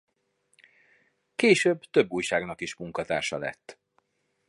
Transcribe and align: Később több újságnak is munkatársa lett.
Később 1.35 1.79
több 1.91 2.09
újságnak 2.11 2.61
is 2.61 2.75
munkatársa 2.75 3.37
lett. 3.37 3.79